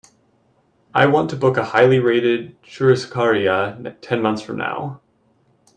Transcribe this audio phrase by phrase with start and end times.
[0.95, 4.99] I want to book a highly rated churrascaria ten months from now.